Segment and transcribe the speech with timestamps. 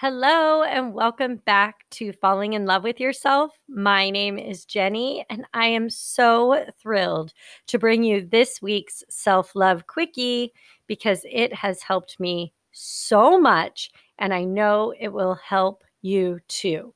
[0.00, 3.58] Hello, and welcome back to Falling in Love with Yourself.
[3.68, 7.34] My name is Jenny, and I am so thrilled
[7.66, 10.54] to bring you this week's self love quickie
[10.86, 16.94] because it has helped me so much, and I know it will help you too.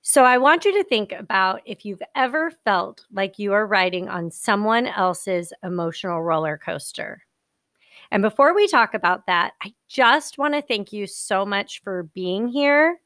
[0.00, 4.08] So, I want you to think about if you've ever felt like you are riding
[4.08, 7.23] on someone else's emotional roller coaster.
[8.10, 12.04] And before we talk about that, I just want to thank you so much for
[12.14, 12.98] being here.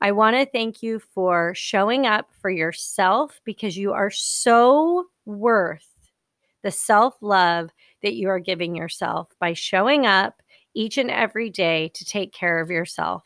[0.00, 5.86] I want to thank you for showing up for yourself because you are so worth
[6.62, 7.70] the self love
[8.02, 10.42] that you are giving yourself by showing up
[10.74, 13.24] each and every day to take care of yourself.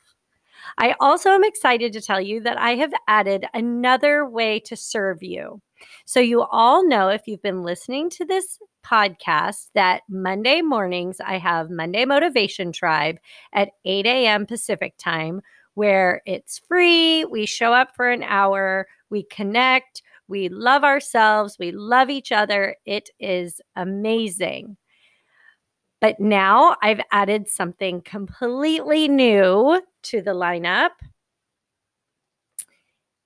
[0.78, 5.22] I also am excited to tell you that I have added another way to serve
[5.22, 5.60] you.
[6.06, 11.38] So, you all know if you've been listening to this podcast that Monday mornings I
[11.38, 13.18] have Monday Motivation Tribe
[13.52, 14.46] at 8 a.m.
[14.46, 15.40] Pacific time,
[15.74, 17.24] where it's free.
[17.24, 22.76] We show up for an hour, we connect, we love ourselves, we love each other.
[22.86, 24.76] It is amazing.
[26.00, 30.90] But now I've added something completely new to the lineup.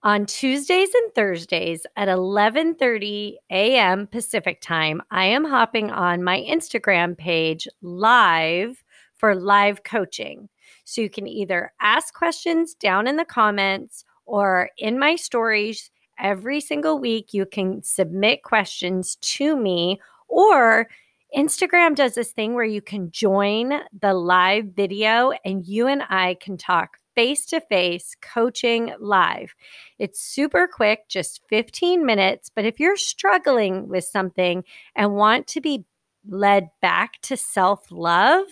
[0.09, 4.07] On Tuesdays and Thursdays at 11:30 a.m.
[4.07, 8.83] Pacific Time, I am hopping on my Instagram page live
[9.17, 10.49] for live coaching.
[10.85, 16.63] So you can either ask questions down in the comments or in my stories every
[16.63, 20.89] single week you can submit questions to me or
[21.37, 26.39] Instagram does this thing where you can join the live video and you and I
[26.41, 29.53] can talk face to face coaching live.
[29.99, 32.49] It's super quick, just 15 minutes.
[32.49, 34.63] But if you're struggling with something
[34.95, 35.85] and want to be
[36.29, 38.47] led back to self love,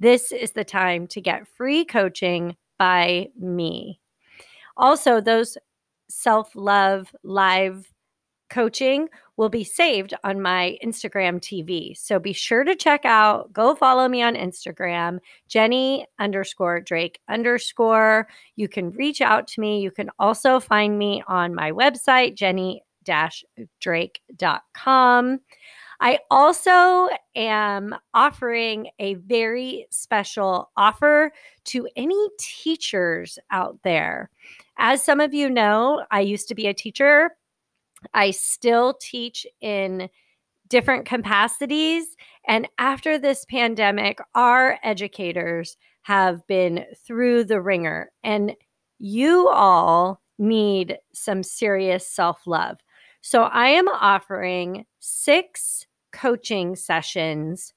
[0.00, 4.00] this is the time to get free coaching by me.
[4.76, 5.56] Also, those
[6.08, 7.92] self love live
[8.50, 11.96] coaching will be saved on my Instagram TV.
[11.96, 15.18] So be sure to check out, go follow me on Instagram,
[15.48, 18.28] Jenny underscore Drake underscore.
[18.56, 19.80] You can reach out to me.
[19.80, 22.84] You can also find me on my website, jenny
[23.80, 25.40] drake.com.
[26.00, 31.32] I also am offering a very special offer
[31.66, 34.30] to any teachers out there.
[34.76, 37.36] As some of you know, I used to be a teacher
[38.12, 40.08] I still teach in
[40.68, 42.16] different capacities.
[42.46, 48.54] And after this pandemic, our educators have been through the ringer, and
[48.98, 52.78] you all need some serious self love.
[53.20, 57.72] So I am offering six coaching sessions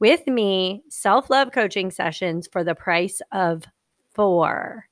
[0.00, 3.64] with me, self love coaching sessions for the price of
[4.14, 4.86] four.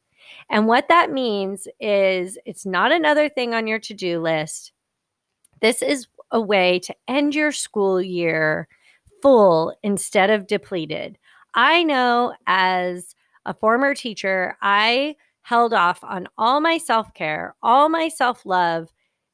[0.51, 4.73] And what that means is it's not another thing on your to do list.
[5.65, 8.69] This is a way to end your school year
[9.23, 11.17] full instead of depleted.
[11.55, 13.15] I know as
[13.47, 18.93] a former teacher, I held off on all my self care, all my self love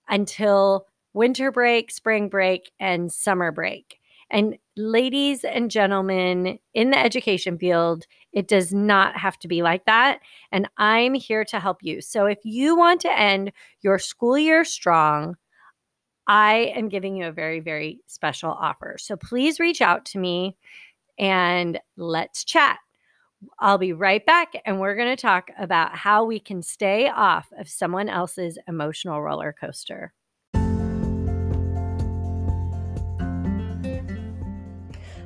[0.08, 3.98] until winter break, spring break, and summer break.
[4.30, 9.84] And ladies and gentlemen in the education field, it does not have to be like
[9.86, 10.20] that.
[10.52, 12.00] And I'm here to help you.
[12.00, 15.34] So if you want to end your school year strong,
[16.30, 18.94] I am giving you a very, very special offer.
[19.00, 20.56] So please reach out to me
[21.18, 22.78] and let's chat.
[23.58, 27.48] I'll be right back and we're going to talk about how we can stay off
[27.58, 30.12] of someone else's emotional roller coaster.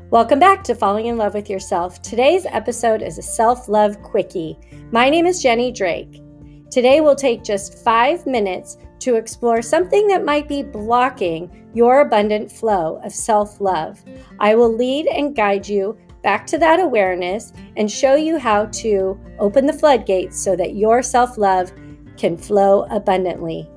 [0.08, 2.00] Welcome back to Falling in Love with Yourself.
[2.00, 4.56] Today's episode is a self love quickie.
[4.90, 6.22] My name is Jenny Drake.
[6.70, 12.50] Today we'll take just five minutes to explore something that might be blocking your abundant
[12.50, 14.02] flow of self love.
[14.40, 19.20] I will lead and guide you back to that awareness and show you how to
[19.38, 21.70] open the floodgates so that your self love
[22.16, 23.68] can flow abundantly.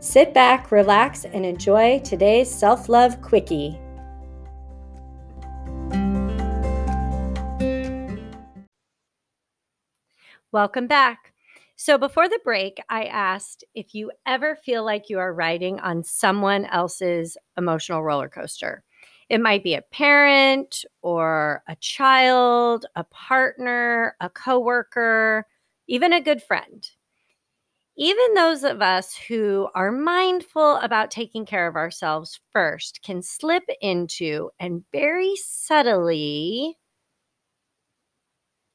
[0.00, 3.78] Sit back, relax, and enjoy today's self love quickie.
[10.50, 11.32] Welcome back.
[11.76, 16.04] So before the break, I asked if you ever feel like you are riding on
[16.04, 18.84] someone else's emotional roller coaster.
[19.28, 25.46] It might be a parent or a child, a partner, a coworker,
[25.88, 26.88] even a good friend.
[27.96, 33.64] Even those of us who are mindful about taking care of ourselves first can slip
[33.80, 36.78] into and very subtly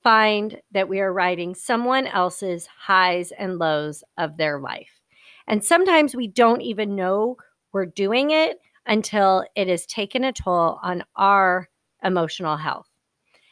[0.03, 5.01] find that we are riding someone else's highs and lows of their life.
[5.47, 7.37] And sometimes we don't even know
[7.71, 11.69] we're doing it until it has taken a toll on our
[12.03, 12.87] emotional health.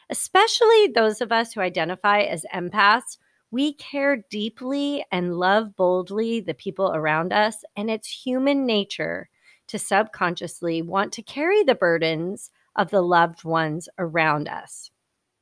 [0.08, 3.18] Especially those of us who identify as empaths,
[3.50, 9.28] we care deeply and love boldly the people around us, and it's human nature
[9.68, 14.90] to subconsciously want to carry the burdens of the loved ones around us.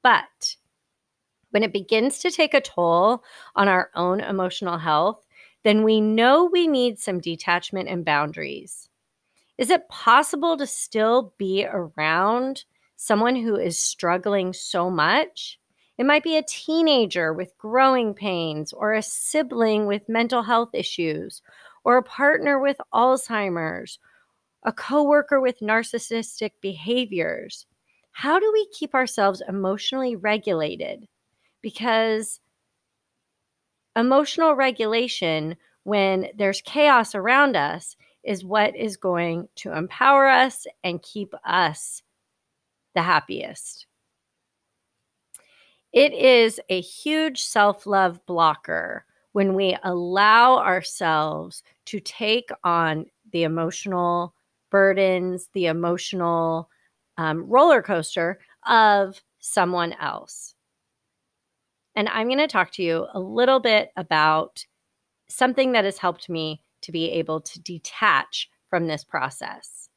[0.02, 0.56] But
[1.54, 3.22] when it begins to take a toll
[3.54, 5.24] on our own emotional health,
[5.62, 8.88] then we know we need some detachment and boundaries.
[9.56, 12.64] Is it possible to still be around
[12.96, 15.60] someone who is struggling so much?
[15.96, 21.40] It might be a teenager with growing pains, or a sibling with mental health issues,
[21.84, 24.00] or a partner with Alzheimer's,
[24.64, 27.64] a coworker with narcissistic behaviors.
[28.10, 31.06] How do we keep ourselves emotionally regulated?
[31.64, 32.40] Because
[33.96, 41.02] emotional regulation, when there's chaos around us, is what is going to empower us and
[41.02, 42.02] keep us
[42.94, 43.86] the happiest.
[45.94, 53.44] It is a huge self love blocker when we allow ourselves to take on the
[53.44, 54.34] emotional
[54.70, 56.68] burdens, the emotional
[57.16, 60.53] um, roller coaster of someone else.
[61.96, 64.64] And I'm going to talk to you a little bit about
[65.28, 69.88] something that has helped me to be able to detach from this process.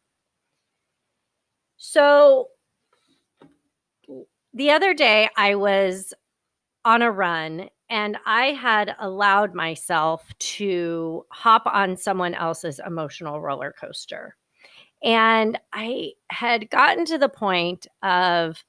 [1.78, 2.48] So,
[4.54, 6.14] the other day I was
[6.86, 13.74] on a run and I had allowed myself to hop on someone else's emotional roller
[13.80, 14.36] coaster.
[15.04, 18.64] And I had gotten to the point of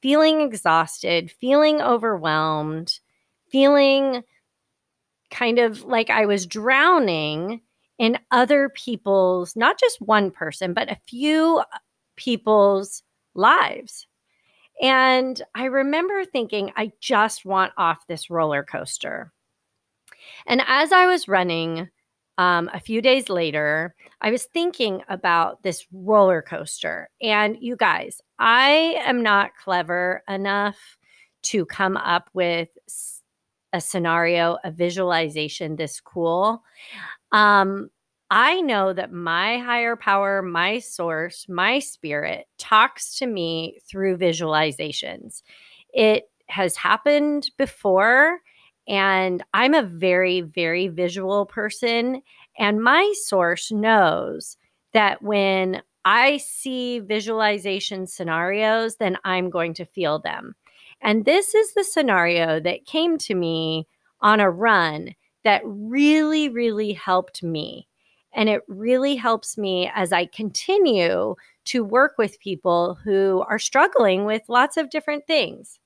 [0.00, 2.98] feeling exhausted, feeling overwhelmed,
[3.50, 4.22] feeling
[5.30, 7.60] kind of like I was drowning
[7.98, 11.62] in other people's, not just one person, but a few
[12.16, 13.02] people's
[13.34, 14.06] lives.
[14.82, 19.32] And I remember thinking, I just want off this roller coaster.
[20.46, 21.90] And as I was running
[22.38, 27.10] um, a few days later, I was thinking about this roller coaster.
[27.20, 30.76] And you guys, I am not clever enough
[31.42, 32.68] to come up with
[33.72, 36.62] a scenario, a visualization this cool.
[37.32, 37.90] Um,
[38.30, 45.42] I know that my higher power, my source, my spirit talks to me through visualizations.
[45.92, 48.38] It has happened before,
[48.88, 52.22] and I'm a very, very visual person.
[52.58, 54.56] And my source knows
[54.92, 60.54] that when I see visualization scenarios, then I'm going to feel them.
[61.02, 63.86] And this is the scenario that came to me
[64.20, 67.86] on a run that really, really helped me.
[68.32, 71.34] And it really helps me as I continue
[71.66, 75.79] to work with people who are struggling with lots of different things.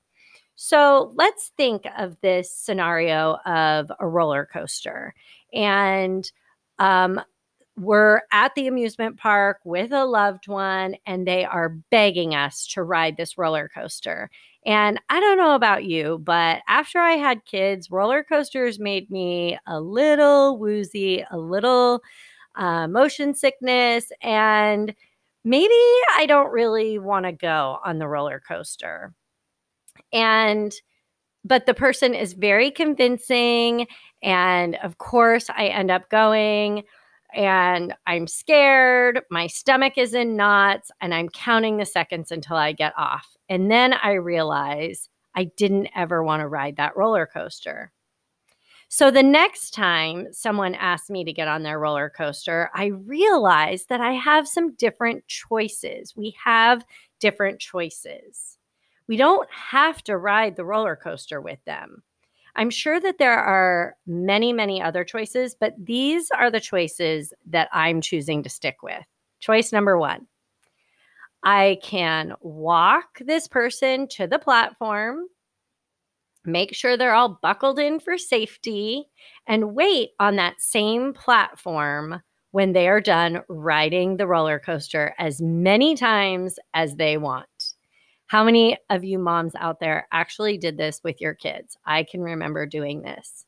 [0.55, 5.13] So let's think of this scenario of a roller coaster.
[5.53, 6.29] And
[6.79, 7.21] um,
[7.77, 12.83] we're at the amusement park with a loved one, and they are begging us to
[12.83, 14.29] ride this roller coaster.
[14.65, 19.59] And I don't know about you, but after I had kids, roller coasters made me
[19.67, 22.01] a little woozy, a little
[22.55, 24.95] uh, motion sickness, and
[25.43, 25.73] maybe
[26.15, 29.13] I don't really want to go on the roller coaster.
[30.15, 30.73] And
[31.43, 33.85] but the person is very convincing.
[34.23, 36.83] And of course, I end up going
[37.35, 39.21] and I'm scared.
[39.29, 43.35] My stomach is in knots, and I'm counting the seconds until I get off.
[43.49, 47.91] And then I realize I didn't ever want to ride that roller coaster.
[48.87, 53.85] So the next time someone asks me to get on their roller coaster, I realize
[53.87, 56.15] that I have some different choices.
[56.15, 56.85] We have
[57.19, 58.54] different choices.
[59.07, 62.03] We don't have to ride the roller coaster with them.
[62.55, 67.69] I'm sure that there are many, many other choices, but these are the choices that
[67.73, 69.03] I'm choosing to stick with.
[69.39, 70.27] Choice number one
[71.43, 75.27] I can walk this person to the platform,
[76.45, 79.05] make sure they're all buckled in for safety,
[79.45, 82.21] and wait on that same platform
[82.51, 87.45] when they are done riding the roller coaster as many times as they want.
[88.27, 91.77] How many of you moms out there actually did this with your kids?
[91.85, 93.45] I can remember doing this.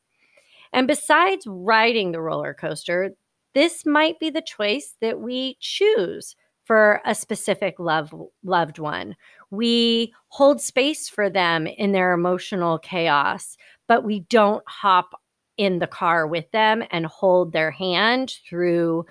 [0.74, 3.12] And besides riding the roller coaster,
[3.54, 9.16] this might be the choice that we choose for a specific love, loved one.
[9.50, 13.58] We hold space for them in their emotional chaos,
[13.88, 15.12] but we don't hop
[15.58, 19.06] in the car with them and hold their hand through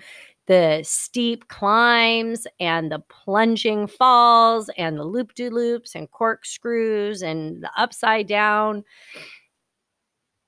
[0.47, 7.61] the steep climbs and the plunging falls and the loop de loops and corkscrews and
[7.61, 8.83] the upside down.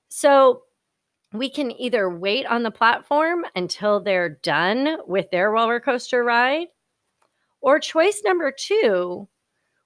[0.08, 0.62] So
[1.32, 6.68] we can either wait on the platform until they're done with their roller coaster ride,
[7.60, 9.28] or choice number two,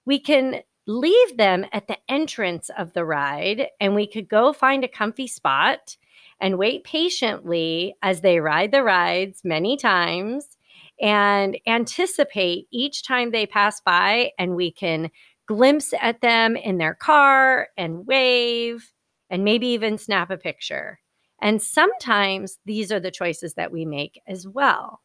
[0.07, 4.85] we can leave them at the entrance of the ride and we could go find
[4.85, 5.97] a comfy spot
[6.41, 10.57] and wait patiently as they ride the rides many times
[11.01, 15.11] and anticipate each time they pass by and we can
[15.47, 18.93] glimpse at them in their car and wave
[19.31, 21.01] and maybe even snap a picture.
[21.43, 25.01] And sometimes these are the choices that we make as well.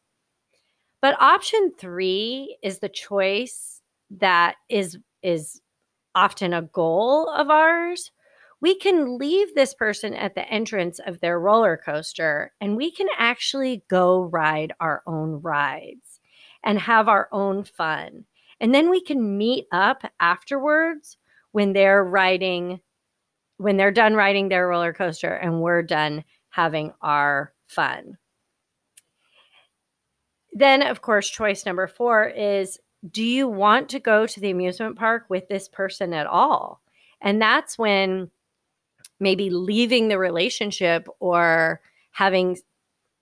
[1.01, 3.81] But option 3 is the choice
[4.11, 5.61] that is is
[6.15, 8.11] often a goal of ours
[8.61, 13.07] we can leave this person at the entrance of their roller coaster and we can
[13.17, 16.19] actually go ride our own rides
[16.63, 18.25] and have our own fun.
[18.59, 21.17] And then we can meet up afterwards
[21.51, 22.81] when they're riding,
[23.57, 28.17] when they're done riding their roller coaster and we're done having our fun.
[30.51, 34.97] Then, of course, choice number four is do you want to go to the amusement
[34.97, 36.81] park with this person at all?
[37.21, 38.29] And that's when
[39.19, 42.57] maybe leaving the relationship or having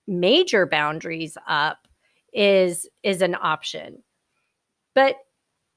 [0.07, 1.87] major boundaries up
[2.33, 4.03] is is an option.
[4.93, 5.15] But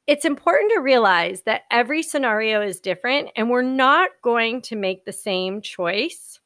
[0.06, 5.04] it's important to realize that every scenario is different and we're not going to make
[5.04, 6.40] the same choice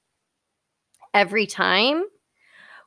[1.15, 2.05] every time.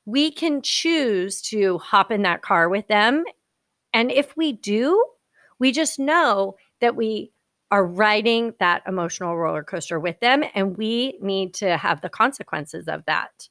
[0.05, 3.23] We can choose to hop in that car with them
[3.93, 5.03] and if we do
[5.59, 7.31] we just know that we
[7.71, 12.87] are riding that emotional roller coaster with them, and we need to have the consequences
[12.87, 13.49] of that.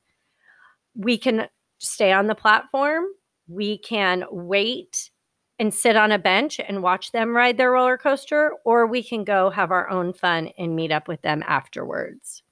[0.94, 3.04] We can stay on the platform,
[3.48, 5.10] we can wait
[5.58, 9.24] and sit on a bench and watch them ride their roller coaster, or we can
[9.24, 12.42] go have our own fun and meet up with them afterwards.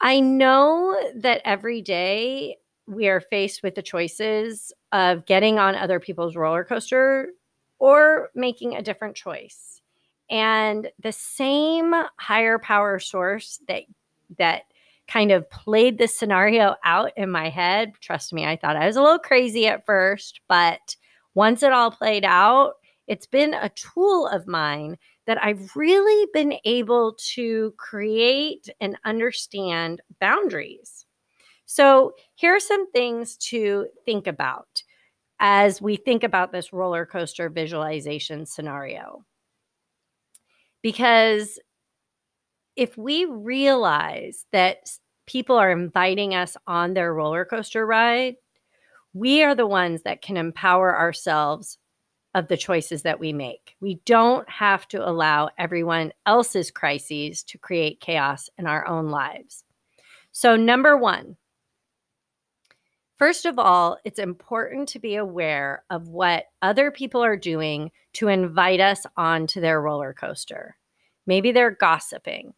[0.00, 2.56] I know that every day
[2.88, 7.28] we are faced with the choices of getting on other people's roller coaster
[7.78, 9.81] or making a different choice
[10.32, 13.84] and the same higher power source that
[14.38, 14.62] that
[15.06, 18.96] kind of played this scenario out in my head trust me i thought i was
[18.96, 20.96] a little crazy at first but
[21.34, 22.74] once it all played out
[23.06, 24.96] it's been a tool of mine
[25.26, 31.06] that I've really been able to create and understand boundaries.
[31.66, 34.82] So, here are some things to think about
[35.38, 39.24] as we think about this roller coaster visualization scenario.
[40.82, 41.58] Because
[42.76, 44.90] if we realize that
[45.26, 48.36] people are inviting us on their roller coaster ride,
[49.14, 51.78] we are the ones that can empower ourselves
[52.34, 53.76] of the choices that we make.
[53.80, 59.64] We don't have to allow everyone else's crises to create chaos in our own lives.
[60.32, 61.36] So, number one,
[63.22, 68.26] first of all, it's important to be aware of what other people are doing to
[68.26, 70.76] invite us onto their roller coaster.
[71.24, 72.52] Maybe they're gossiping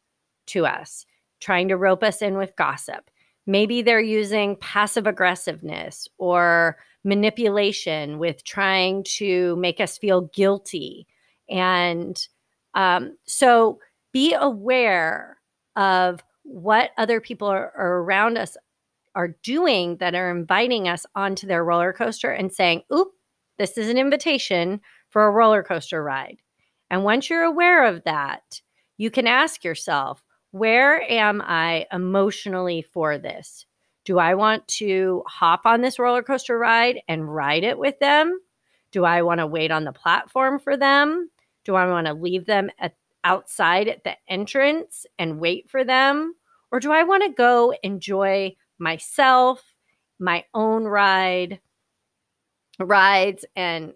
[0.46, 1.04] to us,
[1.38, 3.10] trying to rope us in with gossip.
[3.46, 11.06] Maybe they're using passive aggressiveness or manipulation with trying to make us feel guilty.
[11.50, 12.26] And
[12.72, 13.80] um, so
[14.14, 15.36] be aware
[15.76, 18.56] of what other people are, are around us
[19.14, 23.08] are doing that are inviting us onto their roller coaster and saying, Oop,
[23.58, 24.80] this is an invitation
[25.10, 26.38] for a roller coaster ride.
[26.90, 28.60] And once you're aware of that,
[28.96, 33.66] you can ask yourself, where am I emotionally for this?
[34.04, 38.38] Do I want to hop on this roller coaster ride and ride it with them?
[38.92, 41.30] Do I want to wait on the platform for them?
[41.64, 42.94] Do I want to leave them at,
[43.24, 46.34] outside at the entrance and wait for them?
[46.70, 49.74] Or do I want to go enjoy myself,
[50.18, 51.60] my own ride,
[52.78, 53.94] rides, and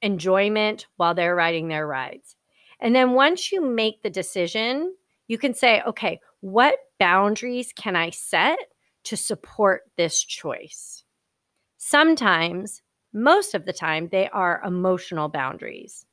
[0.00, 2.36] enjoyment while they're riding their rides.
[2.80, 4.94] And then once you make the decision,
[5.28, 8.58] you can say, okay, what boundaries can I set
[9.04, 11.04] to support this choice?
[11.78, 12.82] Sometimes,
[13.12, 16.06] most of the time, they are emotional boundaries.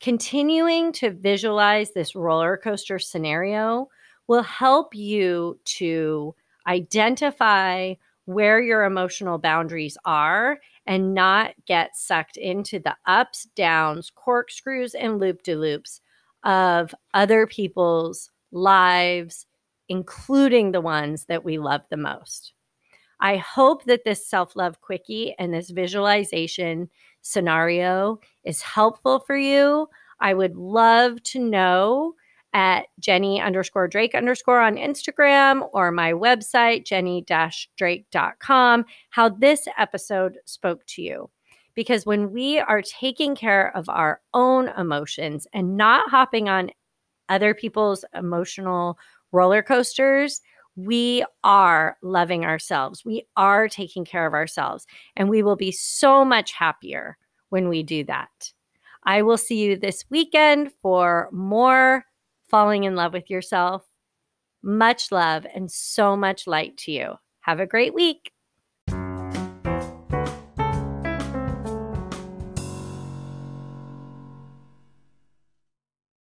[0.00, 3.88] Continuing to visualize this roller coaster scenario
[4.26, 6.34] will help you to
[6.70, 7.94] identify
[8.26, 15.18] where your emotional boundaries are and not get sucked into the ups, downs, corkscrews, and
[15.18, 16.00] loop de loops
[16.44, 19.46] of other people's lives,
[19.88, 22.52] including the ones that we love the most.
[23.20, 26.88] I hope that this self love quickie and this visualization
[27.20, 29.88] scenario is helpful for you.
[30.20, 32.14] I would love to know
[32.52, 37.24] at Jenny underscore Drake underscore on Instagram or my website, jenny
[37.76, 41.30] drake.com, how this episode spoke to you.
[41.74, 46.70] Because when we are taking care of our own emotions and not hopping on
[47.28, 48.98] other people's emotional
[49.32, 50.40] roller coasters,
[50.74, 53.04] we are loving ourselves.
[53.04, 54.86] We are taking care of ourselves.
[55.16, 57.16] And we will be so much happier
[57.50, 58.52] when we do that.
[59.04, 62.04] I will see you this weekend for more
[62.50, 63.86] falling in love with yourself.
[64.62, 67.14] Much love and so much light to you.
[67.40, 68.32] Have a great week.